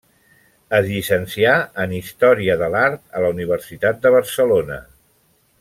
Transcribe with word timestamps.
Es 0.77 0.87
llicencià 0.91 1.51
en 1.85 1.93
Història 1.99 2.57
de 2.63 2.71
l'Art 2.77 3.05
a 3.21 3.25
la 3.27 3.31
Universitat 3.37 4.05
de 4.07 4.17
Barcelona. 4.21 4.83